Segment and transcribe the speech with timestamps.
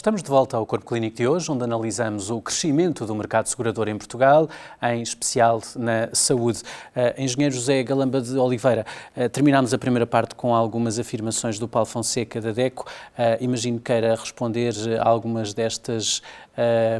[0.00, 3.86] Estamos de volta ao Corpo Clínico de hoje, onde analisamos o crescimento do mercado segurador
[3.86, 4.48] em Portugal,
[4.82, 6.62] em especial na saúde.
[6.96, 11.68] Uh, Engenheiro José Galamba de Oliveira, uh, terminámos a primeira parte com algumas afirmações do
[11.68, 12.86] Paulo Fonseca da DECO.
[13.12, 16.22] Uh, imagino que queira responder a algumas destas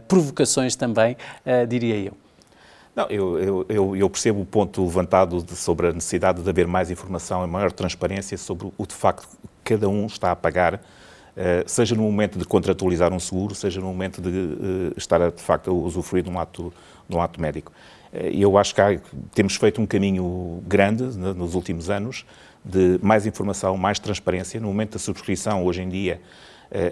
[0.06, 1.16] provocações também,
[1.68, 2.12] diria eu.
[2.94, 6.90] Não, eu, eu, eu, percebo o ponto levantado de, sobre a necessidade de haver mais
[6.90, 9.28] informação e maior transparência sobre o de facto
[9.64, 10.78] que cada um está a pagar eh,
[11.66, 15.70] seja no momento de contratualizar um seguro, seja no momento de uh, estar, de facto,
[15.70, 16.72] a usufruir de um ato,
[17.08, 17.72] de um ato médico.
[18.12, 18.98] Uh, eu acho que há,
[19.34, 22.24] temos feito um caminho grande né, nos últimos anos
[22.64, 24.60] de mais informação, mais transparência.
[24.60, 26.20] No momento da subscrição, hoje em dia,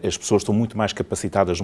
[0.05, 1.59] as pessoas estão muito mais capacitadas,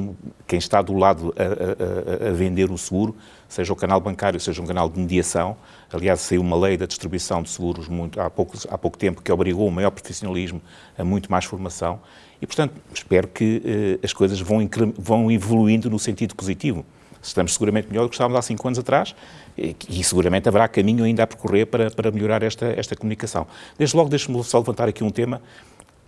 [0.46, 3.16] quem está do lado a, a, a, vender o seguro,
[3.48, 5.56] seja o canal bancário, seja um canal de mediação.
[5.92, 9.32] Aliás, saiu uma lei da distribuição de seguros muito, há, pouco, há pouco tempo que
[9.32, 10.62] obrigou o maior profissionalismo
[10.96, 12.00] a muito mais formação.
[12.41, 16.84] E, portanto, espero que eh, as coisas vão, vão evoluindo no sentido positivo.
[17.22, 19.14] Estamos seguramente melhor do que estávamos há cinco anos atrás
[19.56, 23.46] e, e seguramente haverá caminho ainda a percorrer para, para melhorar esta, esta comunicação.
[23.78, 25.41] Desde logo, deixe-me só levantar aqui um tema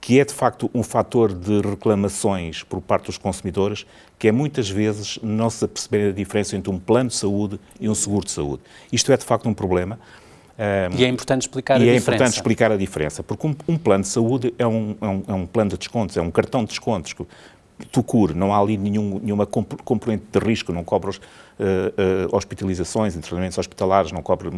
[0.00, 3.86] que é de facto um fator de reclamações por parte dos consumidores,
[4.18, 7.88] que é muitas vezes não se perceber a diferença entre um plano de saúde e
[7.88, 8.62] um seguro de saúde.
[8.92, 9.98] Isto é de facto um problema.
[10.58, 11.94] Um, e é importante explicar a diferença.
[11.94, 15.06] E é importante explicar a diferença, porque um, um plano de saúde é um, é
[15.06, 17.14] um, é um plano de descontos, é um cartão de descontos
[17.92, 23.14] tu cure, não há ali nenhum, nenhuma componente de risco, não cobra uh, uh, hospitalizações,
[23.16, 24.50] internamentos hospitalares, não cobra.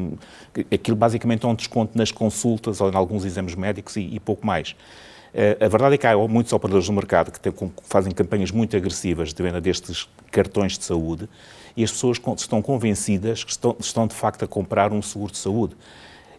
[0.73, 4.47] Aquilo basicamente é um desconto nas consultas ou em alguns exames médicos e, e pouco
[4.47, 4.77] mais.
[5.35, 8.77] Uh, a verdade é que há muitos operadores no mercado que, que fazem campanhas muito
[8.77, 11.29] agressivas de venda destes cartões de saúde
[11.77, 15.39] e as pessoas estão convencidas que estão, estão de facto a comprar um seguro de
[15.39, 15.77] saúde.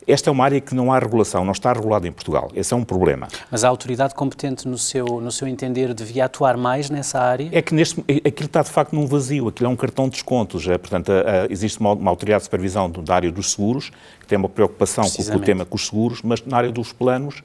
[0.10, 2.50] Esta é uma área que não há regulação, não está regulada em Portugal.
[2.56, 3.28] Esse é um problema.
[3.52, 7.48] Mas a autoridade competente, no seu, no seu entender, devia atuar mais nessa área?
[7.52, 10.68] É que neste, aquilo está de facto num vazio, aquilo é um cartão de descontos.
[10.68, 14.26] É, portanto, a, a, existe uma, uma, autoridade de supervisão da área dos seguros, que
[14.26, 17.44] tem uma preocupação com, com, o tema com os seguros, mas na área dos planos,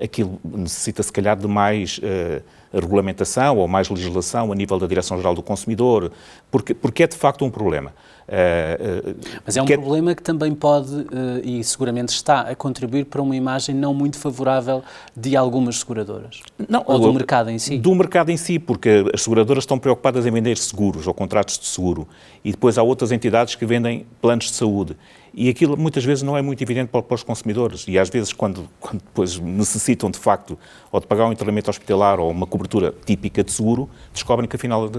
[0.00, 1.98] aquilo necessita se calhar de mais.
[1.98, 2.42] Uh,
[2.72, 6.12] regulamentação ou mais legislação a nível da Direção-Geral do Consumidor,
[6.50, 7.92] porque, porque é de facto um problema.
[8.28, 11.06] Uh, uh, Mas é um que problema que também pode, uh,
[11.44, 14.82] e seguramente está, a contribuir para uma imagem não muito favorável
[15.16, 16.42] de algumas seguradoras.
[16.68, 17.78] Não, ou do mercado em si.
[17.78, 21.66] Do mercado em si, porque as seguradoras estão preocupadas em vender seguros ou contratos de
[21.66, 22.08] seguro.
[22.44, 24.96] E depois há outras entidades que vendem planos de saúde.
[25.38, 27.84] E aquilo muitas vezes não é muito evidente para, os consumidores.
[27.86, 30.58] E às vezes, quando, quando depois necessitam de facto
[30.90, 34.90] ou de pagar um internamento hospitalar ou uma cobertura típica de seguro, descobrem que afinal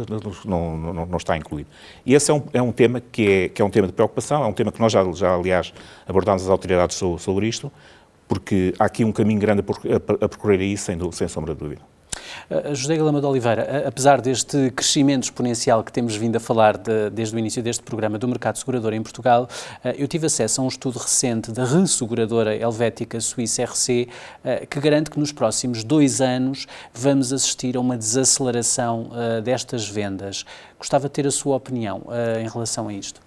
[0.46, 1.68] não, não, não está incluído.
[2.06, 4.44] E esse é um, é um tema que é, que é um tema de preocupação,
[4.44, 5.74] é um tema que nós já, já aliás,
[6.06, 7.72] abordámos as autoridades sobre, sobre isto,
[8.28, 11.97] porque há aqui um caminho grande a, a percorrer aí, sem, sem sombra de dúvida.
[12.50, 17.10] Uh, José Galama de Oliveira, apesar deste crescimento exponencial que temos vindo a falar de,
[17.10, 19.48] desde o início deste programa do mercado segurador em Portugal,
[19.84, 24.08] uh, eu tive acesso a um estudo recente da resseguradora helvética Suíça RC,
[24.70, 29.10] que garante que nos próximos dois anos vamos assistir a uma desaceleração
[29.44, 30.46] destas vendas.
[30.78, 32.04] Gostava de ter a sua opinião
[32.42, 33.27] em relação a isto.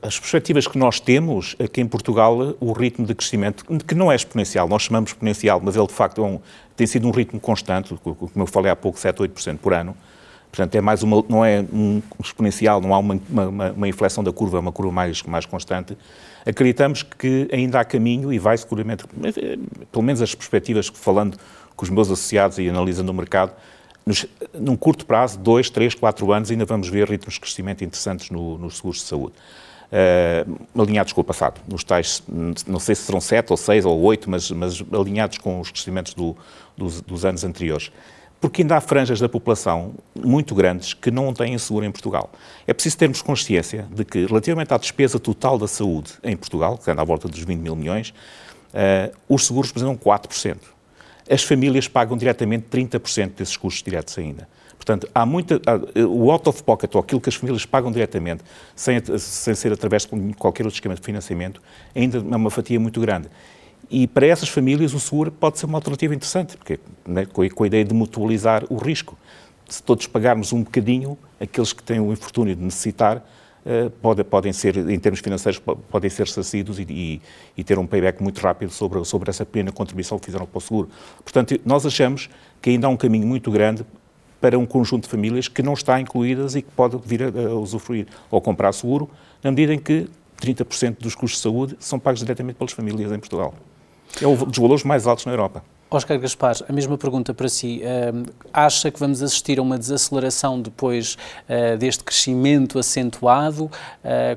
[0.00, 4.16] As perspectivas que nós temos aqui em Portugal, o ritmo de crescimento, que não é
[4.16, 6.40] exponencial, nós chamamos exponencial, mas ele de facto é um,
[6.74, 9.94] tem sido um ritmo constante, como eu falei há pouco, 7, 8% por ano.
[10.50, 14.32] Portanto, é mais uma, não é um exponencial, não há uma, uma, uma inflexão da
[14.32, 15.96] curva, é uma curva mais, mais constante.
[16.44, 19.58] Acreditamos que ainda há caminho e vai seguramente, eh,
[19.90, 21.38] pelo menos as perspectivas, falando
[21.74, 23.52] com os meus associados e analisando o mercado,
[24.04, 28.30] nos, num curto prazo, dois, três, quatro anos, ainda vamos ver ritmos de crescimento interessantes
[28.30, 29.34] no, nos seguros de saúde.
[29.92, 31.60] Uh, alinhados com o passado.
[31.68, 32.22] Nos tais,
[32.66, 36.14] não sei se serão sete ou seis ou oito, mas, mas alinhados com os crescimentos
[36.14, 36.34] do,
[36.76, 37.92] dos, dos, anos anteriores.
[38.40, 42.30] Porque ainda há franjas da população muito grandes que não têm seguro em Portugal.
[42.66, 46.90] É preciso termos consciência de que, relativamente à despesa total da saúde em Portugal, que
[46.90, 48.14] anda à volta dos 20 mil milhões,
[48.72, 50.56] uh, os seguros representam 4%.
[51.28, 54.48] As famílias pagam diretamente 30% desses custos diretos ainda.
[54.76, 58.42] Portanto, há muita, há, o out of pocket, ou aquilo que as famílias pagam diretamente,
[58.74, 61.62] sem, sem ser através de qualquer outro esquema de financiamento,
[61.94, 63.28] ainda é uma fatia muito grande.
[63.88, 67.66] E para essas famílias o seguro pode ser uma alternativa interessante, porque, né, com, a,
[67.66, 69.16] ideia de mutualizar o risco.
[69.68, 73.24] Se todos pagarmos um bocadinho, aqueles que têm o infortúnio de necessitar,
[74.00, 75.60] pode, podem ser, em termos financeiros,
[75.90, 77.22] podem ser sacidos e, e,
[77.56, 80.60] e, ter um payback muito rápido sobre, sobre essa pequena contribuição que fizeram para o
[80.60, 80.88] seguro.
[81.22, 82.28] Portanto, nós achamos
[82.60, 83.84] que ainda há um caminho muito grande
[84.40, 87.54] para um conjunto de famílias que não está incluídas e que pode vir a, a
[87.54, 89.08] usufruir ou comprar seguro,
[89.42, 90.08] na medida em que
[90.40, 93.54] 30% dos custos de saúde são pagos diretamente pelas famílias em Portugal.
[94.20, 95.62] É um dos valores mais altos na Europa.
[95.90, 97.82] Oscar Gaspar, a mesma pergunta para si.
[97.82, 101.18] Uh, acha que vamos assistir a uma desaceleração depois
[101.48, 103.70] uh, deste crescimento acentuado, uh,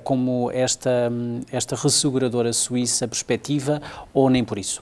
[0.03, 1.11] como esta,
[1.51, 3.81] esta resseguradora suíça perspectiva,
[4.13, 4.81] ou nem por isso?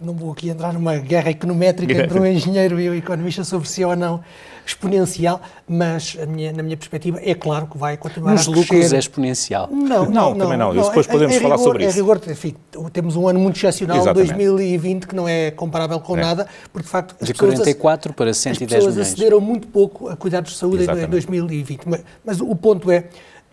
[0.00, 3.82] não vou aqui entrar numa guerra econométrica entre um engenheiro e um economista sobre se
[3.82, 4.22] é ou não
[4.70, 8.58] exponencial, mas minha, na minha perspectiva é claro que vai continuar Nos a crescer.
[8.58, 9.68] Nos lucros é exponencial?
[9.70, 10.72] Não, não, não também não.
[10.72, 10.82] não.
[10.82, 11.98] Depois podemos é, falar rigor, sobre isso.
[11.98, 12.54] É rigor, enfim,
[12.92, 14.32] temos um ano muito excepcional, Exatamente.
[14.34, 16.20] 2020, que não é comparável com é.
[16.20, 17.24] nada, porque de facto...
[17.24, 18.72] De 44 para 110 milhões.
[18.72, 21.06] As pessoas acederam muito pouco a cuidados de saúde Exatamente.
[21.06, 21.88] em 2020.
[21.88, 23.04] Mas, mas o ponto é,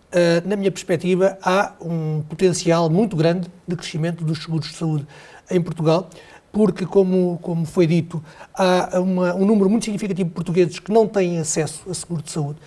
[0.08, 5.06] Uh, na minha perspectiva, há um potencial muito grande de crescimento dos seguros de saúde
[5.50, 6.08] em Portugal
[6.52, 8.22] porque, como, como foi dito,
[8.54, 12.30] há uma, um número muito significativo de portugueses que não têm acesso a seguro de
[12.30, 12.58] saúde.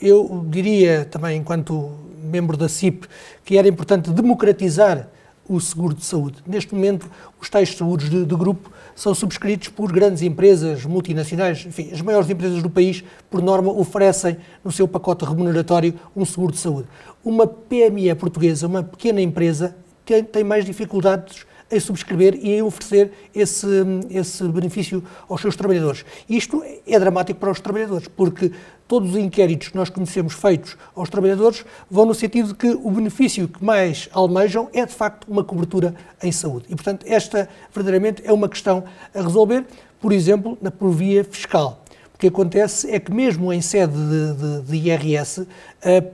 [0.00, 1.90] Eu diria também, enquanto
[2.22, 3.06] membro da CIP,
[3.44, 5.08] que era importante democratizar
[5.48, 6.38] o seguro de saúde.
[6.46, 7.10] Neste momento,
[7.40, 11.66] os tais seguros de, de, grupo são subscritos por grandes empresas multinacionais.
[11.66, 16.52] Enfim, as maiores empresas do país, por norma, oferecem no seu pacote remuneratório um seguro
[16.52, 16.88] de saúde.
[17.24, 19.74] Uma PME portuguesa, uma pequena empresa,
[20.04, 23.66] tem, tem mais dificuldades em subscrever e em oferecer esse,
[24.10, 26.04] esse benefício aos seus trabalhadores.
[26.28, 28.50] Isto é dramático para os trabalhadores, porque
[28.88, 32.90] todos os inquéritos que nós conhecemos feitos aos trabalhadores vão no sentido de que o
[32.90, 36.66] benefício que mais almejam é, de facto, uma cobertura em saúde.
[36.68, 38.82] E, portanto, esta, verdadeiramente, é uma questão
[39.14, 39.64] a resolver,
[40.00, 41.84] por exemplo, na por via fiscal.
[42.12, 45.46] O que acontece é que, mesmo em sede de, de, de IRS, uh,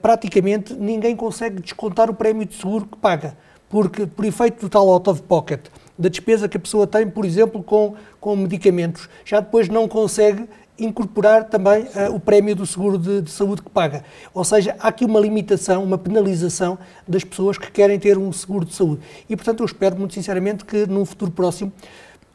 [0.02, 3.36] praticamente ninguém consegue descontar o prémio de seguro que paga
[3.68, 5.66] porque por efeito do tal out of pocket,
[5.98, 10.46] da despesa que a pessoa tem, por exemplo, com, com medicamentos, já depois não consegue
[10.78, 14.04] incorporar também uh, o prémio do seguro de, de, saúde que paga.
[14.34, 16.78] Ou seja, há aqui uma limitação, uma penalização
[17.08, 19.00] das pessoas que querem ter um seguro de saúde.
[19.28, 21.72] E, portanto, eu espero muito sinceramente que num futuro próximo,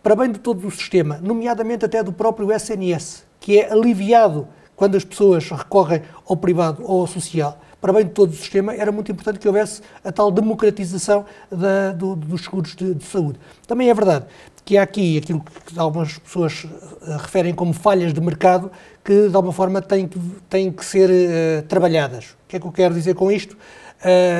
[0.02, 4.98] para bem de todo o sistema, nomeadamente até do próprio SNS, que é aliviado quando
[4.98, 8.92] as pessoas recorrem ao privado ou ao social, para bem de todo o sistema, era
[8.92, 13.40] muito importante que houvesse a tal democratização da, do, dos seguros de, de, saúde.
[13.68, 14.26] Também é verdade
[14.64, 18.72] que há aqui aquilo que algumas pessoas uh, referem como falhas de mercado
[19.04, 20.20] que, de alguma forma, têm que,
[20.50, 22.32] têm que ser uh, trabalhadas.
[22.46, 23.58] O que é que eu quero dizer com isto?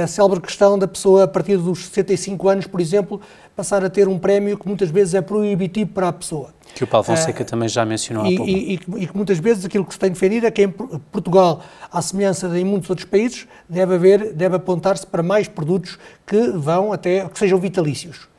[0.04, 3.22] a célebre questão da pessoa, a partir dos 65 anos, por exemplo,
[3.56, 6.54] passar a ter um prémio que muitas vezes é proibitivo para a pessoa.
[6.74, 8.52] Que o Paulo Fonseca uh, também já mencionou e, há pouco.
[8.52, 11.62] E, e, que muitas vezes aquilo que se tem defendido é que em Portugal,
[11.92, 16.50] à semelhança de em muitos outros países, deve haver, deve apontar-se para mais produtos que
[16.52, 18.31] vão até, que sejam vitalícios.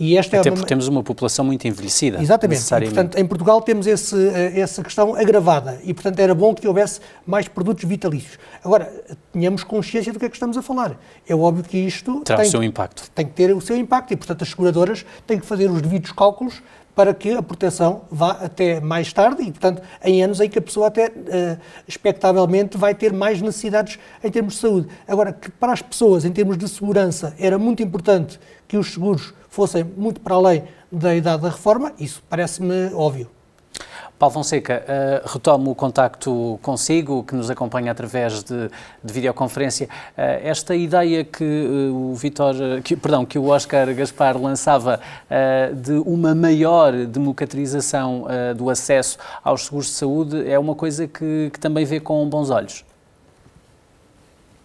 [0.00, 0.56] E esta é Até é uma...
[0.56, 2.22] porque temos uma população muito envelhecida.
[2.22, 2.62] Exatamente.
[2.62, 6.66] E, portanto, em Portugal temos esse, eh, essa questão agravada e, portanto, era bom que
[6.66, 8.38] houvesse mais produtos vitalícios.
[8.64, 8.90] Agora,
[9.30, 10.98] tenhamos consciência do que é que estamos a falar.
[11.28, 13.10] É óbvio que isto Terá tem, o seu impacto.
[13.14, 16.12] Tem que ter o seu impacto e, portanto, as seguradoras têm que fazer os devidos
[16.12, 16.62] cálculos
[17.00, 20.60] para que a proteção vá até mais tarde e, portanto, em anos em que a
[20.60, 21.58] pessoa até, uh,
[21.88, 24.88] expectavelmente, vai ter mais necessidades em termos de saúde.
[25.08, 28.38] Agora, que para as pessoas, em termos de segurança, era muito importante
[28.68, 33.30] que os seguros fossem muito para além da idade da reforma, isso parece-me óbvio.
[34.20, 38.70] Paulo Fonseca, uh, retomo o contacto consigo, que nos acompanha através de,
[39.02, 39.86] de videoconferência.
[39.86, 45.00] Uh, esta ideia que uh, o Vitor, que, perdão, que o Oscar Gaspar lançava
[45.74, 51.58] de uma maior democratização do acesso aos seguros de saúde é uma coisa que, que
[51.58, 52.84] também vê com bons olhos.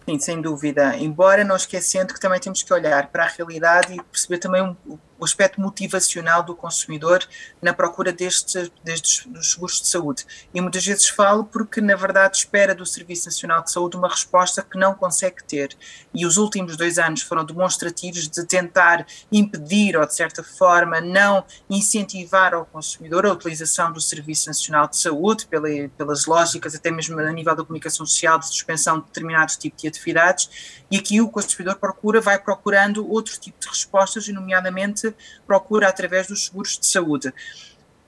[0.04, 0.96] Sim, sem dúvida.
[0.96, 4.76] Embora não esquecendo que também temos que olhar para a realidade e perceber também um,
[5.18, 7.26] o aspecto motivacional do consumidor
[7.60, 10.26] na procura destes, destes dos seguros de saúde.
[10.52, 14.62] E muitas vezes falo porque, na verdade, espera do Serviço Nacional de Saúde uma resposta
[14.62, 15.76] que não consegue ter.
[16.14, 21.44] E os últimos dois anos foram demonstrativos de tentar impedir ou, de certa forma, não
[21.68, 27.18] incentivar ao consumidor a utilização do Serviço Nacional de Saúde, pela, pelas lógicas, até mesmo
[27.18, 30.84] a nível da comunicação social, de suspensão de determinados tipos de atividades.
[30.90, 35.14] E aqui o consumidor procura, vai procurando outro tipo de respostas, nomeadamente
[35.46, 37.32] procura através dos seguros de saúde.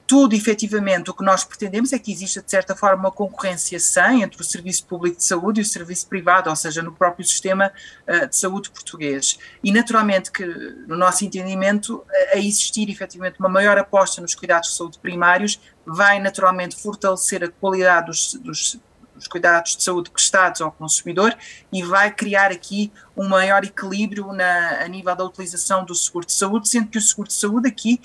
[0.07, 4.15] Tudo, efetivamente, o que nós pretendemos é que exista, de certa forma, uma concorrência sã
[4.15, 7.71] entre o Serviço Público de Saúde e o Serviço Privado, ou seja, no próprio sistema
[8.09, 9.39] uh, de saúde português.
[9.63, 10.47] E, naturalmente, que,
[10.87, 16.19] no nosso entendimento, a existir, efetivamente, uma maior aposta nos cuidados de saúde primários, vai,
[16.19, 18.81] naturalmente, fortalecer a qualidade dos, dos
[19.19, 21.37] os cuidados de saúde prestados ao consumidor
[21.73, 26.33] e vai criar aqui um maior equilíbrio na, a nível da utilização do seguro de
[26.33, 28.01] saúde, sendo que o seguro de saúde aqui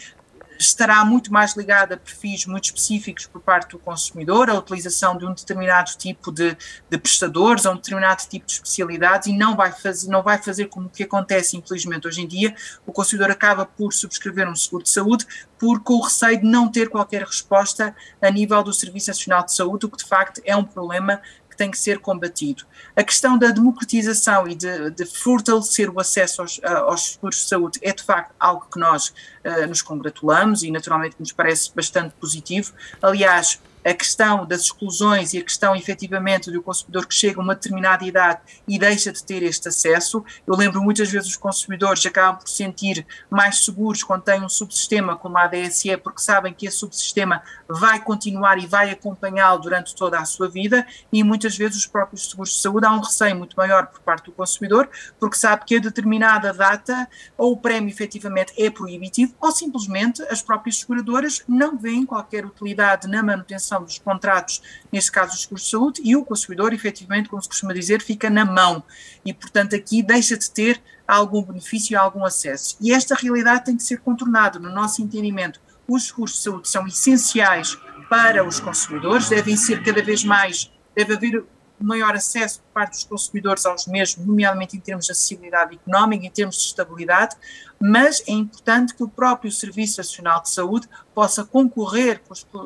[0.59, 5.25] estará muito mais ligada a perfis muito específicos por parte do consumidor, a utilização de
[5.25, 6.57] um determinado tipo de,
[6.89, 10.67] de prestadores, a um determinado tipo de especialidades e não vai, fazer, não vai fazer
[10.67, 12.55] como que acontece, infelizmente, hoje em dia,
[12.85, 15.25] o consumidor acaba por subscrever um seguro de saúde
[15.57, 19.53] por, com o receio de não ter qualquer resposta a nível do Serviço Nacional de
[19.53, 21.21] Saúde, o que de facto é um problema
[21.53, 22.65] que tem que ser combatido.
[22.95, 27.79] A questão da democratização e de, de fortalecer o acesso aos, aos, seguros de saúde
[27.81, 29.09] é de facto algo que nós
[29.45, 32.73] uh, nos congratulamos e naturalmente nos parece bastante positivo.
[33.01, 37.55] Aliás, a questão das exclusões e a questão efetivamente do consumidor que chega a uma
[37.55, 40.23] determinada idade e deixa de ter este acesso.
[40.47, 44.49] Eu lembro muitas vezes os consumidores acabam por se sentir mais seguros quando têm um
[44.49, 49.95] subsistema como a ADSE, porque sabem que esse subsistema vai continuar e vai acompanhá-lo durante
[49.95, 53.35] toda a sua vida e muitas vezes os próprios seguros de saúde há um receio
[53.35, 57.89] muito maior por parte do consumidor, porque sabe que a determinada data ou o prémio
[57.89, 63.99] efetivamente é proibitivo ou simplesmente as próprias seguradoras não veem qualquer utilidade na manutenção dos
[63.99, 64.61] contratos,
[64.91, 68.29] neste caso os seguros de saúde, e o consumidor, efetivamente, como se costuma dizer, fica
[68.29, 68.83] na mão.
[69.25, 72.77] E, portanto, aqui deixa de ter algum benefício, algum acesso.
[72.79, 75.59] E esta realidade tem que ser contornada, no nosso entendimento.
[75.87, 77.77] Os seguros de saúde são essenciais
[78.09, 81.43] para os consumidores, devem ser cada vez mais, deve haver
[81.79, 86.55] maior acesso parte dos consumidores aos mesmos, nomeadamente em termos de acessibilidade económica, em termos
[86.55, 87.35] de estabilidade,
[87.85, 92.21] mas é importante que o próprio Serviço Nacional de Saúde possa concorrer,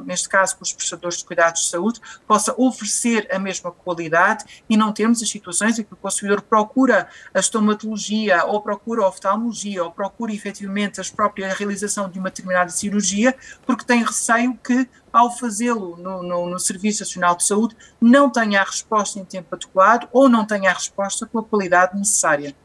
[0.06, 4.78] neste caso com os prestadores de cuidados de saúde, possa oferecer a mesma qualidade e
[4.78, 9.84] não termos as situações em que o consumidor procura a estomatologia ou procura a oftalmologia
[9.84, 13.36] ou procura efetivamente a própria realização de uma determinada cirurgia
[13.66, 18.62] porque tem receio que ao fazê-lo no, no, no, Serviço Nacional de Saúde não tenha
[18.62, 22.56] a resposta em tempo adequado ou não tenha a resposta com a qualidade necessária.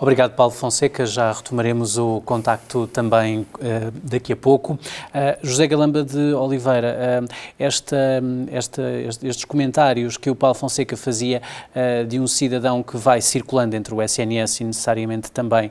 [0.00, 1.04] Obrigado, Paulo Fonseca.
[1.04, 3.46] Já retomaremos o contacto também uh,
[4.00, 4.74] daqui a pouco.
[4.74, 4.78] Uh,
[5.42, 11.42] José Galamba de Oliveira, uh, esta, esta, estes comentários que o Paulo Fonseca fazia
[12.08, 15.70] de um cidadão que vai circulando entre o SNS e necessariamente também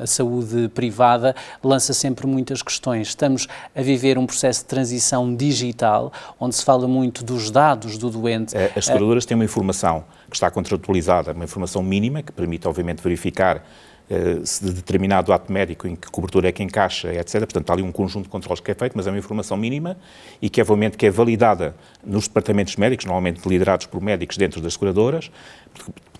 [0.00, 3.08] a saúde privada lança sempre muitas questões.
[3.08, 8.10] Estamos a viver um processo de transição digital, onde se fala muito dos dados do
[8.10, 8.54] doente.
[8.76, 13.64] As seguradoras têm uma informação que está contratualizada, uma informação mínima que permite, obviamente, verificar
[14.10, 17.40] uh, se de determinado ato médico em que cobertura é que encaixa, etc.
[17.40, 19.96] Portanto, há ali um conjunto de controles que é feito, mas é uma informação mínima
[20.40, 24.72] e que, obviamente, que é validada nos departamentos médicos, normalmente liderados por médicos dentro das
[24.72, 25.30] seguradoras.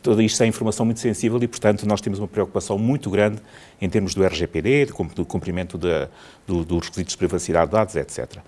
[0.00, 3.40] Tudo isto é informação muito sensível e, portanto, nós temos uma preocupação muito grande
[3.80, 6.08] em termos do RGPD, do cumprimento de,
[6.46, 8.38] do, dos requisitos de privacidade de dados, etc.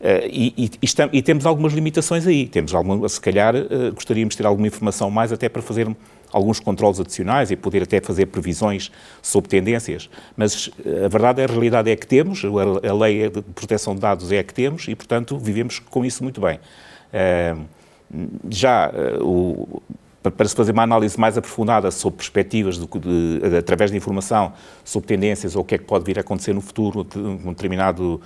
[0.00, 2.46] Uh, e, e, e, temos algumas limitações aí.
[2.46, 5.88] Temos alguma, se calhar, uh, gostaríamos de ter alguma informação mais até para fazer
[6.34, 8.90] alguns controles adicionais e poder até fazer previsões
[9.22, 10.10] sobre tendências.
[10.36, 14.32] Mas uh, a verdade, a realidade é que temos, a, lei de proteção de dados
[14.32, 16.58] é a que temos e, portanto, vivemos com isso muito bem.
[18.50, 19.82] já o,
[20.30, 25.06] para se fazer uma análise mais aprofundada sobre perspectivas, de, de, através de informação, sobre
[25.06, 28.02] tendências ou o que é que pode vir a acontecer no futuro, de, uma determinada
[28.02, 28.20] uh,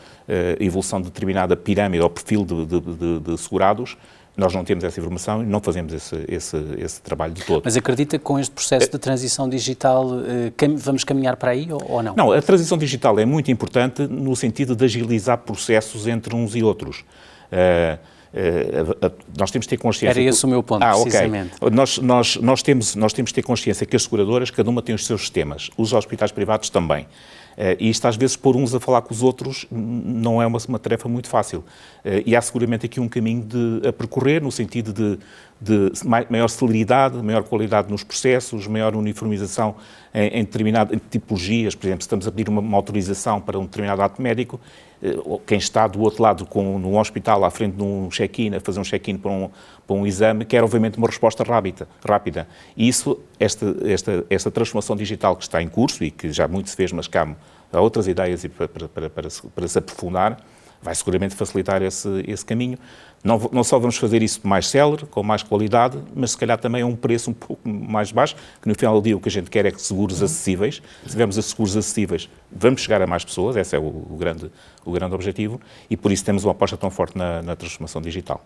[0.61, 3.97] evolução de determinada pirâmide ou perfil de, segurados,
[4.39, 7.63] nós não temos essa informação e não fazemos esse, esse, esse, trabalho de todo.
[7.65, 10.07] Mas acredita que com este processo de transição digital
[10.57, 12.15] cam vamos caminhar para aí ou, não?
[12.15, 16.63] Não, a transição digital é muito importante no sentido de agilizar processos entre uns e
[16.63, 17.05] outros.
[17.53, 20.21] Uh, Uh, nós temos de ter consciência.
[20.21, 21.55] Era esse o meu ponto, ah, precisamente.
[21.59, 21.75] Okay.
[21.75, 24.95] Nós, nós, nós, temos, nós temos de ter consciência que as seguradoras, cada uma tem
[24.95, 27.07] os seus sistemas, os hospitais privados também.
[27.59, 30.61] Uh, e isto, às vezes, pôr uns a falar com os outros não é uma,
[30.69, 31.65] uma tarefa muito fácil.
[32.05, 35.19] Uh, e há seguramente aqui um caminho de, a percorrer, no sentido de,
[35.61, 35.91] de
[36.31, 39.75] maior celeridade, maior qualidade nos processos, maior uniformização
[40.15, 41.75] em, em determinadas tipologias.
[41.75, 44.61] Por exemplo, se estamos a pedir uma, uma autorização para um determinado ato médico,
[45.03, 48.61] eh, quem está do outro lado com, num hospital à frente de um check-in, a
[48.61, 49.51] fazer um check-in para um,
[49.87, 51.89] para um exame, quer obviamente uma resposta rápida.
[52.07, 52.47] rápida.
[52.77, 56.71] E isso, esta, esta, esta transformação digital que está em curso e que já muito
[56.71, 57.27] se fez, mas que há,
[57.73, 60.39] outras ideias para, para, para, para, se, se aprofundar,
[60.81, 62.79] vai seguramente facilitar esse, esse caminho.
[63.23, 66.83] Não, não, só vamos fazer isso mais célere, com mais qualidade, mas se calhar também
[66.83, 69.33] a um preço um pouco mais baixo, que no final do dia o que a
[69.33, 70.81] gente quer é que seguros acessíveis.
[71.03, 74.51] Se tivermos a seguros acessíveis, vamos chegar a mais pessoas, esse é o, o, grande,
[74.85, 75.61] o grande objetivo,
[75.91, 78.41] e por isso temos uma aposta tão forte na, na transformação digital.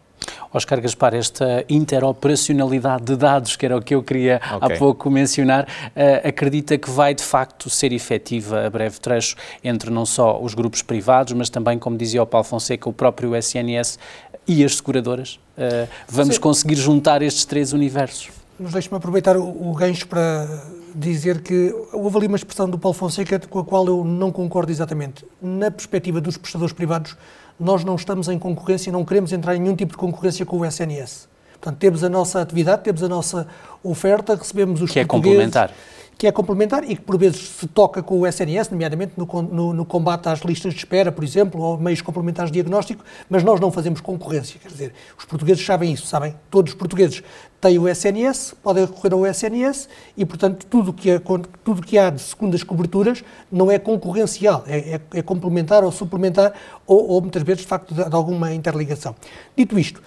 [0.53, 4.77] Oscar Gaspar, esta interoperacionalidade de dados, que era o que eu queria okay.
[4.77, 9.91] há pouco mencionar, uh, acredita que vai de facto ser efetiva a breve trecho entre
[9.91, 13.99] não só os grupos privados, mas também, como dizia o Paulo Fonseca, o próprio SNS
[14.47, 15.39] e as seguradoras?
[15.57, 16.41] Uh, vamos Sim.
[16.41, 18.31] conseguir juntar estes três universos?
[18.59, 20.47] Mas deixe-me aproveitar o, o gancho para
[20.95, 24.71] dizer que houve ali uma expressão do Paulo Fonseca com a qual eu não concordo
[24.71, 25.25] exatamente.
[25.41, 27.17] Na perspectiva dos prestadores privados,
[27.59, 30.67] nós não estamos em concorrência, não queremos entrar em nenhum tipo de concorrência com o
[30.67, 31.29] SNS.
[31.63, 33.47] Portanto, temos a nossa atividade, temos a nossa
[33.85, 35.73] oferta, recebemos os que é complementar
[36.23, 39.73] que é complementar e que por vezes se toca com o SNS, nomeadamente no, no,
[39.73, 43.59] no, combate às listas de espera, por exemplo, ou meios complementares de diagnóstico, mas nós
[43.59, 44.61] não fazemos concorrência.
[44.63, 46.37] Quer dizer, os portugueses sabem isso, sabem?
[46.49, 47.25] Todos os portugueses
[47.61, 51.21] têm o SNS, podem recorrer ao SNS e, portanto, tudo que, é,
[51.65, 56.53] tudo que há de segundas coberturas não é concorrencial, é, é, é complementar ou suplementar
[56.87, 59.15] ou, ou, muitas vezes, de facto, de, de alguma interligação.
[59.57, 60.01] Dito isto,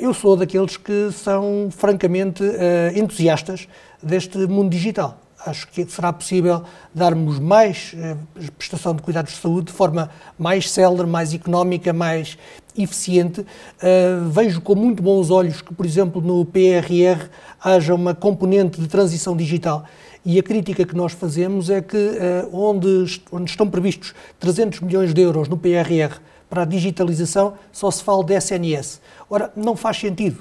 [0.00, 3.68] eu sou daqueles que são francamente uh, entusiastas
[4.02, 6.62] deste mundo digital acho que será possível
[6.94, 8.16] darmos mais eh,
[8.56, 12.38] prestação de cuidados de saúde de forma mais célere, mais económica, mais
[12.76, 13.40] eficiente.
[13.40, 17.28] Uh, vejo com muito bons olhos que, por exemplo, no PRR
[17.62, 19.84] haja uma componente de transição digital.
[20.24, 25.14] E a crítica que nós fazemos é que, uh, onde, onde estão previstos 300 milhões
[25.14, 26.18] de euros no PRR
[26.54, 29.00] para a digitalização, só se fala de SNS.
[29.28, 30.38] Ora, não faz sentido.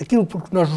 [0.00, 0.68] Aquilo por que nós,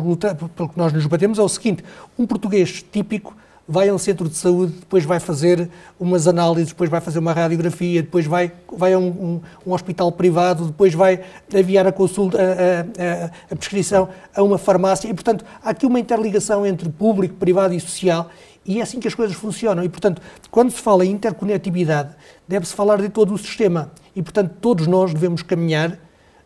[0.56, 1.84] pelo que nós nos batemos é o seguinte:
[2.18, 3.36] um português típico
[3.68, 5.68] vai a um centro de saúde, depois vai fazer
[6.00, 10.12] umas análises, depois vai fazer uma radiografia, depois vai, vai a um, um, um hospital
[10.12, 11.22] privado, depois vai
[11.54, 15.10] aviar a consulta, a, a, a, prescrição a uma farmácia.
[15.10, 18.30] E, portanto, há aqui uma interligação entre público, privado e social
[18.68, 19.84] e é assim que as coisas funcionam.
[19.84, 20.22] E, portanto,
[20.52, 22.14] quando se fala em interconectividade,
[22.48, 23.92] deve-se falar de todo o sistema.
[24.14, 25.98] E, portanto, todos nós devemos caminhar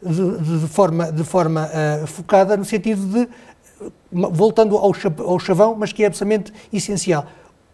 [0.01, 3.27] de, de forma, de forma uh, focada no sentido de
[4.11, 4.91] voltando ao,
[5.25, 7.25] ao chavão, mas que é absolutamente essencial.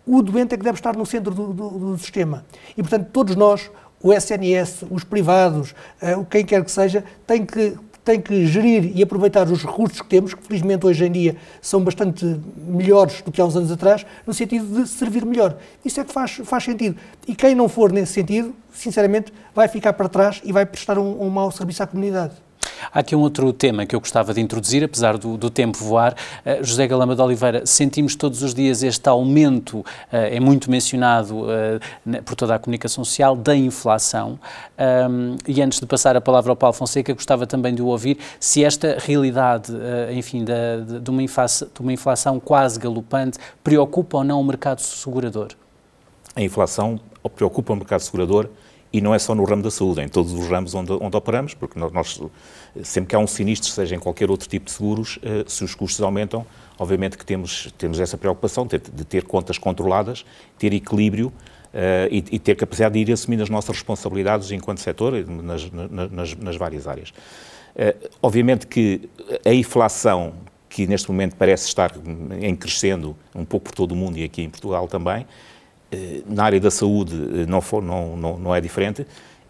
[0.06, 2.46] O doente é que deve estar no centro do, do, do sistema.
[2.78, 3.70] E, portanto, todos nós,
[4.02, 7.78] o SNS, os privados, uh, quem quer que seja, tem que,
[8.08, 11.84] tem que gerir e aproveitar os recursos que temos, que felizmente hoje em dia são
[11.84, 15.58] bastante melhores do que há uns anos atrás, no sentido de servir melhor.
[15.84, 16.96] Isso é que faz, faz sentido.
[17.28, 21.22] E quem não for nesse sentido, sinceramente, vai ficar para trás e vai prestar um,
[21.22, 22.47] um mau serviço à comunidade.
[22.92, 26.14] Há aqui um outro tema que eu gostava de introduzir, apesar do, do tempo voar.
[26.46, 31.42] Uh, José Galama de Oliveira, sentimos todos os dias este aumento, uh, é muito mencionado
[31.42, 34.40] uh, por toda a comunicação social, da inflação.
[35.10, 38.18] Um, e antes de passar a palavra ao Paulo Fonseca, gostava também de o ouvir
[38.40, 39.72] se esta realidade,
[40.12, 44.44] enfim, da, de, de, uma inflação, de uma inflação quase galopante preocupa ou não o
[44.44, 45.50] mercado segurador.
[46.36, 47.00] A inflação
[47.36, 48.50] preocupa o mercado segurador
[48.92, 51.16] e não é só no ramo da saúde, é em todos os ramos onde, onde
[51.16, 52.22] operamos, porque nós,
[52.84, 55.74] sempre que há um sinistro, seja em qualquer outro tipo de seguros, eh, se os
[55.76, 56.46] custos aumentam,
[56.78, 60.26] obviamente que temos, temos essa preocupação de, de ter contas controladas,
[60.58, 65.14] ter equilíbrio uh, e, e, ter capacidade de ir assumindo as nossas responsabilidades enquanto setor
[65.28, 67.10] nas, nas, nas várias áreas.
[67.10, 69.10] Uh, obviamente que
[69.46, 70.34] a inflação,
[70.70, 71.94] que neste momento parece estar
[72.40, 76.44] em crescendo um pouco por todo o mundo e aqui em Portugal também, uh, na
[76.44, 77.16] área da saúde
[77.48, 79.06] não, for, não, não, não é diferente,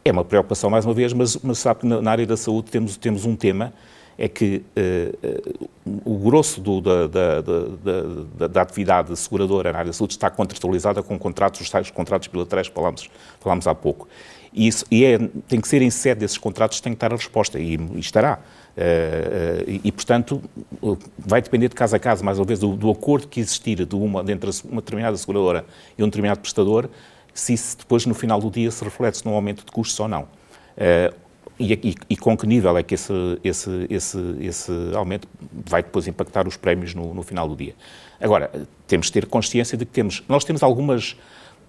[0.08, 2.98] é uma preocupação, mais uma vez, mas, mas sabe que na, área da saúde temos,
[2.98, 3.74] temos um tema,
[4.18, 9.90] é que uh, uh, o grosso do, da, da, da, da, atividade seguradora na área
[9.90, 14.08] da saúde está contratualizada com contratos, os tais contratos bilaterais que falámos, falámos há pouco.
[14.52, 17.16] E, isso, e é, tem que ser em sede desses contratos tem que estar a
[17.16, 18.40] resposta, e, e estará.
[18.76, 20.42] Uh, e, e, portanto,
[21.18, 23.96] vai depender de caso a caso, mais uma vez, do, do acordo que existir de
[23.96, 25.66] uma, entre uma determinada seguradora
[25.98, 26.90] e um determinado prestador,
[27.40, 30.24] se isso depois, no final do dia, se reflete num aumento de custos ou não.
[30.24, 31.16] Uh,
[31.60, 36.08] e, e, e, com que nível é que esse, esse, esse, esse aumento vai depois
[36.08, 37.76] impactar os prémios no, no, final do dia.
[38.20, 38.52] Agora,
[38.86, 41.16] temos de ter consciência de que temos, nós temos algumas,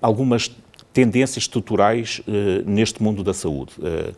[0.00, 0.54] algumas
[0.92, 3.72] tendências estruturais uh, neste mundo da saúde.
[3.78, 4.14] Uh,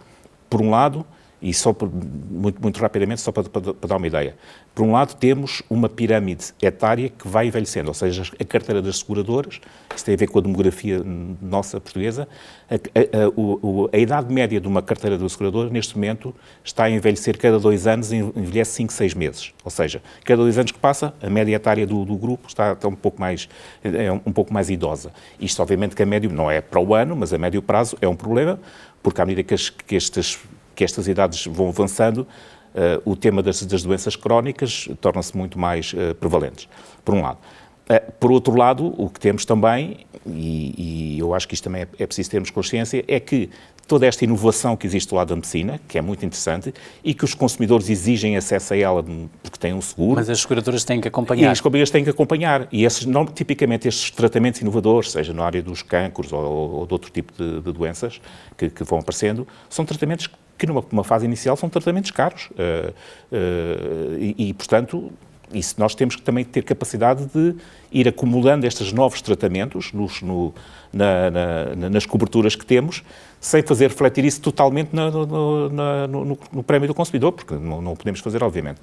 [0.49, 1.05] por um lado,
[1.43, 4.37] e só por, muito, muito rapidamente, só para, para, para, dar uma ideia.
[4.75, 8.99] Por um lado, temos uma pirâmide etária que vai envelhecendo, ou seja, a carteira das
[8.99, 9.61] seguradoras,
[9.95, 11.03] isso tem a ver com a demografia
[11.41, 12.29] nossa portuguesa,
[12.71, 16.91] a, a, a, a idade média de uma carteira de seguradora, neste momento, está a
[16.91, 19.55] envelhecer cada dois anos envelhece 5, 6 meses.
[19.65, 22.89] Ou seja, cada dois anos que passa, a média etária do, do grupo está, está,
[22.89, 23.49] um, pouco mais,
[23.83, 25.13] é um, um pouco mais idosa.
[25.41, 28.09] Isto, obviamente, que a médio, não é para o ano, mas a médio prazo é
[28.09, 28.61] um problema,
[29.03, 30.39] porque à medida que, as, que estes
[30.81, 35.93] que estas idades vão avançando, uh, o tema das, das doenças crónicas torna-se muito mais
[35.93, 36.71] uh, prevalentes,
[37.05, 37.37] por um lado.
[37.37, 41.83] Uh, por outro lado, o que temos também, e, e eu acho que isto também
[41.83, 43.51] é, é preciso termos consciência, é que
[43.91, 47.25] toda esta inovação que existe do lado da medicina, que é muito interessante, e que
[47.25, 49.05] os consumidores exigem acesso a ela
[49.43, 50.15] porque têm um seguro.
[50.15, 51.49] Mas as seguradoras têm que acompanhar.
[51.49, 52.69] E as seguradoras têm que acompanhar.
[52.71, 56.93] E esses, não, tipicamente estes tratamentos inovadores, seja na área dos cancros ou, ou de
[56.93, 58.21] outro tipo de, de doenças
[58.57, 62.49] que, que, vão aparecendo, são tratamentos que numa, numa fase inicial são tratamentos caros.
[62.51, 62.91] Uh,
[63.33, 65.13] uh, e, e, portanto,
[65.53, 67.55] isso nós temos que também ter capacidade de
[67.91, 70.55] ir acumulando estes novos tratamentos nos, no,
[70.93, 71.31] na,
[71.77, 73.03] na, nas coberturas que temos,
[73.41, 78.21] sem fazer refletir isso totalmente no, no, no prémio do consumidor, porque não, não podemos
[78.21, 78.81] fazer, obviamente.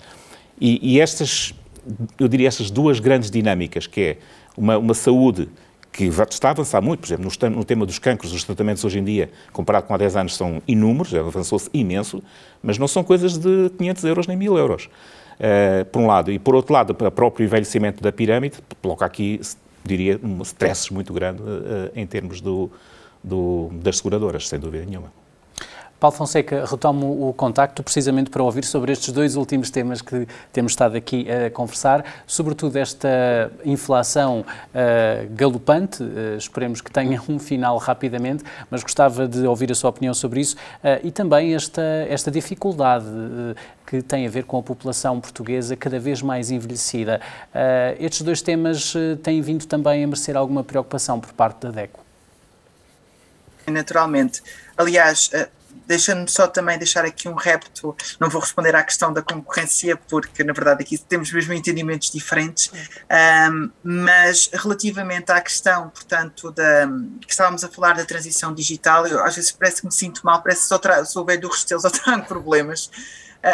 [0.59, 1.53] E, e, estas,
[2.19, 4.17] eu diria, estas duas grandes dinâmicas, que é
[4.57, 5.47] uma, uma saúde
[5.97, 9.03] que está a avançar muito, por exemplo, no, tema dos cancros, os tratamentos hoje em
[9.03, 12.21] dia, comparado com há 10 anos, são inúmeros, avançou-se imenso,
[12.61, 14.89] mas não são coisas de 500 euros nem 1000 euros.
[15.37, 16.31] Uh, por um lado.
[16.31, 19.39] E por outro lado, o próprio envelhecimento da pirâmide coloca aqui,
[19.83, 22.71] diria, um stress muito grande uh, em termos do,
[23.23, 25.11] do, das seguradoras, sem dúvida nenhuma.
[25.99, 30.73] Paulo Fonseca, retomo o contacto precisamente para ouvir sobre estes dois últimos temas que temos
[30.73, 37.77] estado aqui a conversar, sobretudo esta inflação uh, galopante, uh, esperemos que tenha um final
[37.79, 42.29] rapidamente, mas gostava de ouvir a sua opinião sobre isso uh, e também esta, esta
[42.29, 43.07] dificuldade
[43.87, 47.21] que tem a ver com a população portuguesa cada vez mais envelhecida.
[47.97, 52.01] estes dois temas têm vindo também a merecer alguma preocupação por parte da DECO?
[53.65, 54.43] Naturalmente.
[54.77, 55.31] Aliás,
[55.87, 60.43] deixando-me só também deixar aqui um repto, não vou responder à questão da concorrência, porque
[60.43, 62.69] na verdade aqui temos mesmo entendimentos diferentes,
[63.51, 66.87] um, mas relativamente à questão, portanto, da,
[67.21, 70.41] que estávamos a falar da transição digital, eu às vezes parece que me sinto mal,
[70.41, 72.91] parece que só sou velho do Restelo, só trago problemas,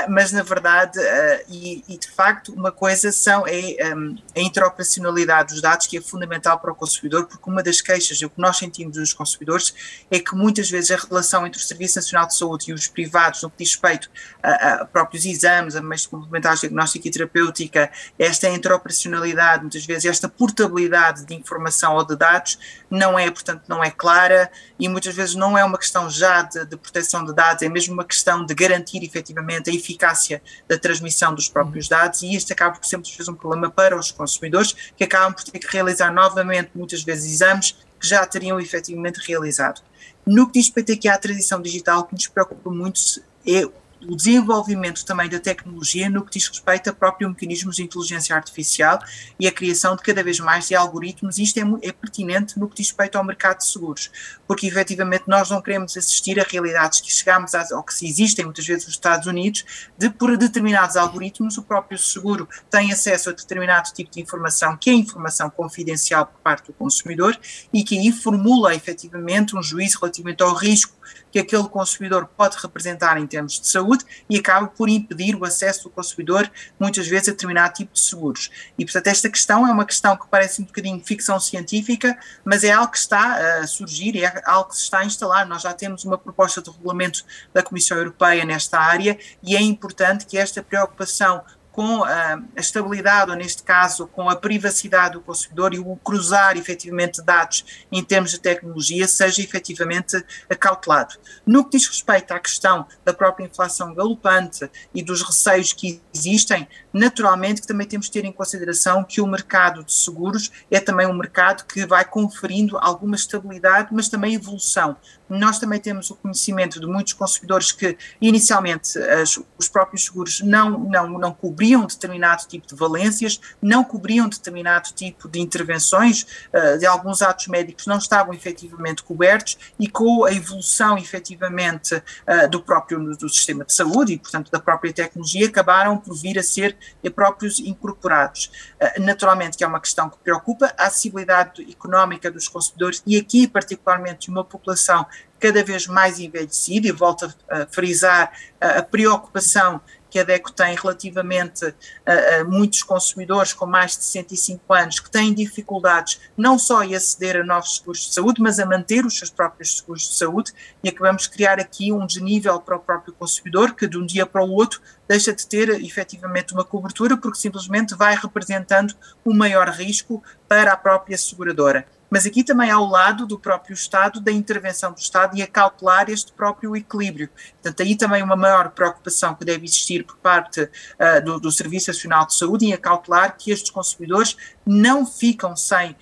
[0.09, 5.53] mas na verdade, uh, e, e, de facto, uma coisa são é um, a interoperacionalidade
[5.53, 8.57] dos dados, que é fundamental para o consumidor, porque uma das queixas, o que nós
[8.57, 9.73] sentimos dos consumidores,
[10.09, 13.43] é que muitas vezes a relação entre o Serviço Nacional de Saúde e os privados,
[13.43, 14.09] no que diz respeito
[14.41, 20.05] a, a próprios exames, a meios complementares de diagnóstica e terapêutica, esta interoperacionalidade, muitas vezes
[20.05, 22.57] esta portabilidade de informação ou de dados,
[22.89, 26.65] não é, portanto, não é clara e muitas vezes não é uma questão já de,
[26.65, 31.35] de proteção de dados, é mesmo uma questão de garantir efetivamente a eficácia da transmissão
[31.35, 34.73] dos próprios dados e isto acaba por ser muitas vezes um problema para os consumidores
[34.95, 39.81] que acabam por ter que realizar novamente muitas vezes exames que já teriam efetivamente realizado.
[40.25, 42.99] No que diz respeito aqui à transição digital, o que nos preocupa muito
[43.45, 43.67] é
[44.07, 48.99] o desenvolvimento também da tecnologia no que diz respeito a próprios mecanismos de inteligência artificial
[49.39, 51.37] e a criação de cada vez mais de algoritmos.
[51.37, 54.11] Isto é, é pertinente no que diz respeito ao mercado de seguros,
[54.47, 58.45] porque efetivamente nós não queremos assistir a realidades que chegamos a, ou que se existem
[58.45, 59.65] muitas vezes nos Estados Unidos,
[59.97, 64.89] de por determinados algoritmos o próprio seguro tem acesso a determinado tipo de informação que
[64.89, 67.37] é informação confidencial por parte do consumidor
[67.71, 70.93] e que aí formula efetivamente um juízo relativamente ao risco
[71.31, 73.92] que aquele consumidor pode representar em termos de saúde
[74.29, 78.49] e acaba por impedir o acesso do consumidor, muitas vezes, a determinado tipo de seguros.
[78.77, 82.71] E, portanto, esta questão é uma questão que parece um bocadinho ficção científica, mas é
[82.71, 85.47] algo que está a surgir, é algo que se está a instalar.
[85.47, 90.25] Nós já temos uma proposta de regulamento da Comissão Europeia nesta área e é importante
[90.25, 95.73] que esta preocupação com a, a, estabilidade, ou neste caso, com a privacidade do consumidor
[95.73, 101.15] e o cruzar efetivamente dados em termos de tecnologia seja efetivamente acautelado.
[101.45, 106.67] No que diz respeito à questão da própria inflação galopante e dos receios que existem,
[106.93, 111.07] naturalmente que também temos de ter em consideração que o mercado de seguros é também
[111.07, 114.95] um mercado que vai conferindo alguma estabilidade, mas também evolução.
[115.29, 120.79] Nós também temos o conhecimento de muitos consumidores que inicialmente as, os próprios seguros não,
[120.79, 126.85] não, não cobriam determinado tipo de valências, não cobriam determinado tipo de intervenções, uh, de
[126.85, 133.15] alguns atos médicos não estavam efetivamente cobertos e com a evolução efetivamente uh, do próprio
[133.15, 136.77] do sistema de saúde e portanto da própria tecnologia acabaram por vir a ser
[137.15, 138.51] próprios incorporados.
[138.81, 143.47] Uh, naturalmente que é uma questão que preocupa a acessibilidade económica dos consumidores e aqui
[143.47, 145.05] particularmente uma população
[145.43, 151.65] cada vez mais envelhecido, e volto a, frisar a, preocupação que a DECO tem relativamente
[152.05, 156.95] a, a, muitos consumidores com mais de 65 anos que têm dificuldades não só em
[156.95, 160.53] aceder a novos seguros de saúde, mas a manter os seus próprios seguros de saúde
[160.81, 164.25] e acabamos de criar aqui um desnível para o próprio consumidor que de um dia
[164.25, 168.95] para o outro deixa de ter efetivamente uma cobertura porque simplesmente vai representando
[169.25, 174.21] um maior risco para a própria seguradora mas aqui também ao lado do próprio Estado,
[174.21, 177.27] da intervenção do Estado e a cautelar este próprio equilíbrio.
[177.53, 181.89] Portanto, aí também uma maior preocupação que deve existir por parte uh, do, do Serviço
[181.89, 185.95] Nacional de Saúde em acautelar que estes consumidores não ficam sem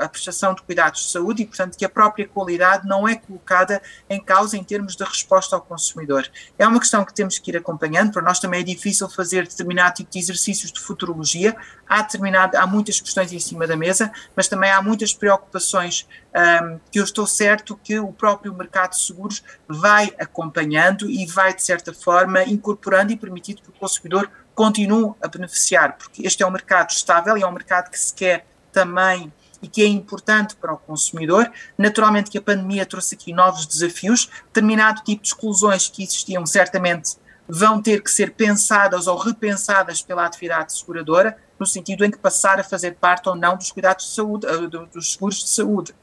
[0.00, 3.80] a prestação de cuidados de saúde e, portanto, que a própria qualidade não é colocada
[4.08, 6.28] em causa em termos de resposta ao consumidor.
[6.58, 9.96] É uma questão que temos que ir acompanhando, para nós também é difícil fazer determinado
[9.96, 11.56] tipo de exercícios de futurologia,
[11.88, 16.78] há, determinado, há muitas questões em cima da mesa, mas também há muitas preocupações um,
[16.90, 21.62] que eu estou certo que o próprio mercado de seguros vai acompanhando e vai, de
[21.62, 26.50] certa forma, incorporando e permitindo que o consumidor continuam a beneficiar, porque este é um
[26.50, 30.72] mercado estável e é um mercado que se quer também e que é importante para
[30.72, 31.48] o consumidor.
[31.78, 37.16] Naturalmente que a pandemia trouxe aqui novos desafios, determinado tipo de exclusões que existiam certamente
[37.46, 42.58] vão ter que ser pensadas ou repensadas pela atividade seguradora, no sentido em que passar
[42.58, 45.94] a fazer parte ou não dos cuidados de saúde, eh, dos seguros de saúde.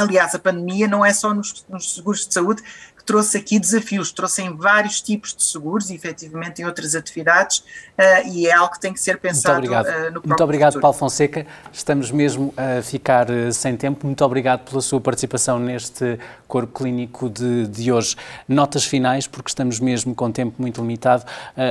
[0.00, 2.62] Aliás, a pandemia não é só nos, nos seguros de saúde
[3.00, 7.58] que trouxe aqui desafios, trouxe em vários tipos de seguros e efetivamente em outras atividades
[7.58, 10.44] uh, e é algo que tem que ser pensado Muito obrigado, uh, no próprio Muito
[10.44, 10.82] obrigado futuro.
[10.82, 11.46] Paulo Fonseca.
[11.72, 14.06] Estamos mesmo a ficar uh, sem tempo.
[14.06, 18.16] Muito obrigado pela sua participação neste corpo clínico de, de hoje.
[18.46, 21.24] Notas finais, porque estamos mesmo com tempo muito limitado.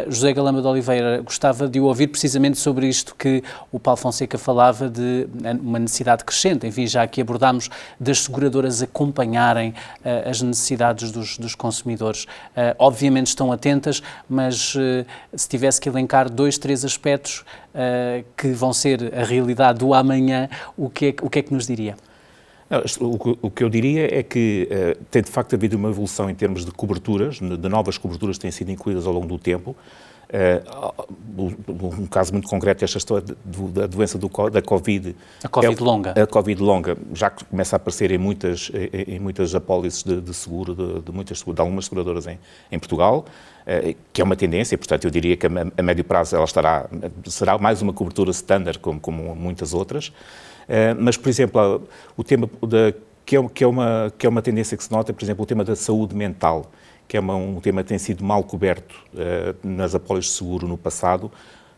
[0.07, 4.37] José Galama de Oliveira, gostava de o ouvir precisamente sobre isto que o Paulo Fonseca
[4.37, 5.27] falava de
[5.61, 9.73] uma necessidade crescente, enfim, já que abordámos das seguradoras acompanharem
[10.25, 12.23] as necessidades dos, dos consumidores.
[12.23, 15.05] Uh, obviamente estão atentas, mas uh,
[15.35, 17.39] se tivesse que elencar dois, três aspectos
[17.73, 21.53] uh, que vão ser a realidade do amanhã, o que é, o que, é que
[21.53, 21.95] nos diria?
[22.99, 24.69] O que eu diria é que
[25.09, 28.51] tem de facto havido uma evolução em termos de coberturas, de novas coberturas que têm
[28.51, 29.75] sido incluídas ao longo do tempo.
[30.29, 30.93] Uh,
[31.97, 33.25] um caso muito concreto, esta história
[33.73, 35.15] da doença do, da Covid.
[35.43, 36.11] A Covid é, longa.
[36.11, 38.71] A Covid longa, já que começa a aparecer em muitas,
[39.07, 42.37] em, muitas apólices de, de seguro, de, de, muitas, de algumas seguradoras em,
[42.71, 46.35] em Portugal, uh, que é uma tendência, portanto, eu diria que a, a, médio prazo
[46.35, 46.87] ela estará,
[47.25, 50.09] será mais uma cobertura standard, como, como muitas outras.
[50.09, 52.93] Uh, mas, por exemplo, o tema da,
[53.25, 55.45] que, é, que, é uma, que é uma tendência que se nota, por exemplo, o
[55.47, 56.69] tema da saúde mental
[57.09, 60.67] que é uma, um tema que tem sido mal coberto uh, nas apólices de seguro
[60.67, 61.31] no passado,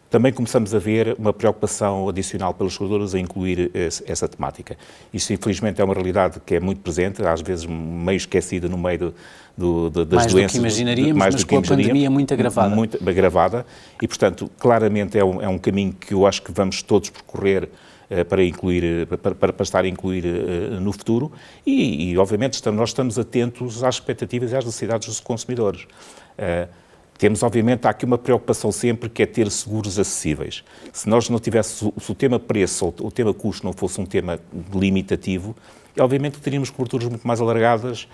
[0.10, 4.78] também começamos a ver uma preocupação adicional pelos seguradores a incluir esse, essa temática.
[5.13, 9.13] Isso, infelizmente, é uma realidade que é muito presente, às vezes meio esquecida no meio
[9.58, 10.36] do, do, das mais doenças.
[10.36, 12.76] Mais do que imaginaríamos, mais mas do que com a pandemia muito agravada.
[12.76, 13.65] Muito agravada,
[14.02, 17.63] e, portanto, claramente é um, é um caminho que eu acho que vamos todos percorrer
[17.63, 17.70] eh,
[18.28, 21.32] para incluir, eh, para, para, para, estar a incluir eh, no futuro
[21.65, 25.88] e, e obviamente, estamos, nós estamos atentos às expectativas e às necessidades dos consumidores.
[27.17, 30.63] Temos, obviamente, há aqui uma preocupação sempre que é ter seguros acessíveis.
[30.91, 34.08] Se nós não tivéssemos, se o tema preço ou o tema custo não fosse um
[34.08, 34.39] tema
[34.74, 35.56] limitativo,
[35.99, 38.08] obviamente teríamos coberturas muito mais alargadas,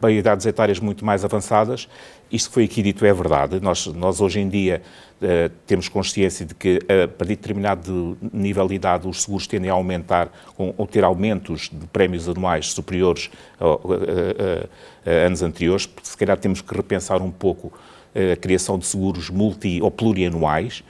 [0.00, 1.88] para idades etárias muito mais avançadas.
[2.30, 3.60] Isto que foi aqui dito é verdade.
[3.60, 4.82] Nós, nós hoje em dia
[5.16, 9.72] Uh, temos consciência de que, uh, para determinado nível de idade, os seguros tendem a
[9.72, 16.74] aumentar ou, ter aumentos de prémios anuais superiores a, anos anteriores, se calhar temos que
[16.76, 20.84] repensar um pouco uh, a criação de seguros multi ou plurianuais,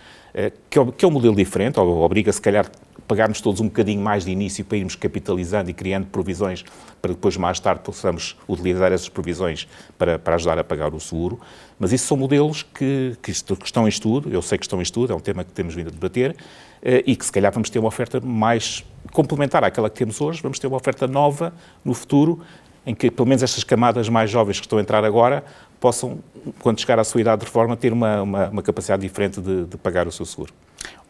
[0.69, 2.67] que é, que, é, um modelo diferente, obriga se calhar
[3.07, 6.65] pagarmos todos um bocadinho mais de início para irmos capitalizando e criando provisões
[7.01, 11.41] para depois mais tarde possamos utilizar essas provisões para, para ajudar a pagar o seguro.
[11.79, 15.13] Mas isso são modelos que, que, estão em estudo, eu sei que estão em estudo,
[15.13, 16.35] é um tema que temos vindo a debater,
[16.83, 20.43] eh, e que se calhar vamos ter uma oferta mais complementar àquela que temos hoje,
[20.43, 21.53] vamos ter uma oferta nova
[21.85, 22.41] no futuro,
[22.85, 25.45] em que pelo menos estas camadas mais jovens que estão a entrar agora
[25.79, 26.19] possam,
[26.61, 29.77] quando chegar à sua idade de reforma, ter uma, uma, uma capacidade diferente de, de
[29.77, 30.53] pagar o seu seguro.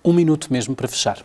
[0.04, 1.24] Um minuto mesmo para fechar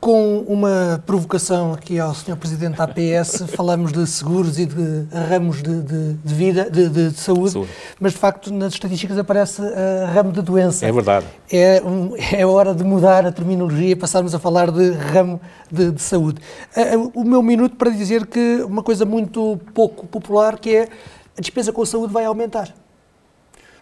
[0.00, 2.36] com uma provocação aqui ao Sr.
[2.36, 7.10] Presidente da APS, falamos de seguros e de ramos de, de, de vida, de, de
[7.12, 9.66] saúde, saúde, mas de facto nas estatísticas aparece uh,
[10.12, 10.86] ramo de doença.
[10.86, 11.26] É verdade.
[11.52, 15.40] É, um, é hora de mudar a terminologia e passarmos a falar de ramo
[15.70, 16.40] de, de saúde.
[16.76, 20.88] Uh, o meu minuto para dizer que uma coisa muito pouco popular que é
[21.36, 22.79] a despesa com a saúde vai aumentar.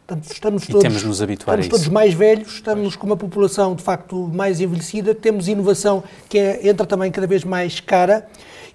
[0.08, 3.82] Portanto, estamos todos, temos nos habituar estamos todos mais velhos, estamos com uma população de
[3.82, 8.26] facto mais envelhecida, temos inovação que é, entra também cada vez mais cara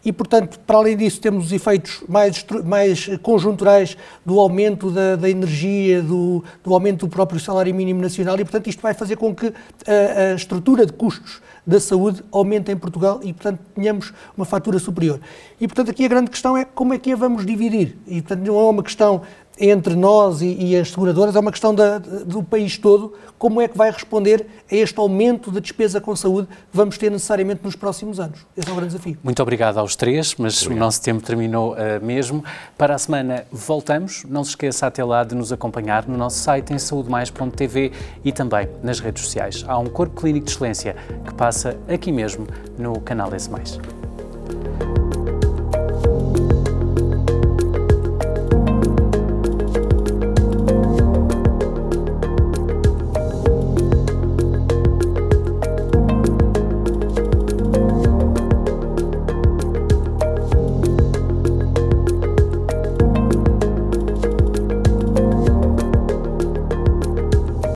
[0.05, 5.29] e, portanto, para além disso, temos os efeitos mais, mais conjunturais do aumento da, da
[5.29, 9.33] energia, do, do, aumento do próprio salário mínimo nacional e, portanto, isto vai fazer com
[9.33, 14.45] que a, a estrutura de custos da saúde aumente em Portugal e, portanto, tenhamos uma
[14.45, 15.21] fatura superior.
[15.59, 17.95] E, portanto, aqui a grande questão é como é que a vamos dividir.
[18.05, 19.21] E, portanto, não é uma questão
[19.59, 23.13] entre nós e, e, as seguradoras é uma questão da, do país todo.
[23.37, 27.11] Como é que vai responder a este aumento da despesa com saúde que vamos ter
[27.11, 28.45] necessariamente nos próximos anos?
[28.57, 29.17] Esse é o grande desafio.
[29.23, 30.77] Muito obrigado aos três, mas obrigado.
[30.77, 32.43] o nosso tempo terminou uh, mesmo.
[32.77, 34.23] Para a semana voltamos.
[34.27, 37.91] Não se esqueça até lá de nos acompanhar no nosso site em saudemais.tv
[38.23, 39.63] e também nas redes sociais.
[39.67, 43.49] Há um corpo clínico de excelência que passa aqui mesmo no canal S+.